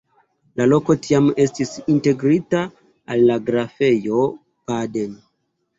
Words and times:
La 0.61 0.65
loko 0.69 0.95
tiam 1.07 1.27
estis 1.43 1.75
integrita 1.97 2.63
al 3.17 3.25
la 3.29 3.39
Grafejo 3.53 4.27
Baden. 4.73 5.19